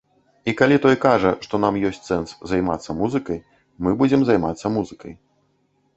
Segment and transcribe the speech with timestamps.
[0.51, 3.39] І калі той скажа, што нам ёсць сэнс займацца музыкай,
[3.85, 5.13] мы будзем займацца музыкай.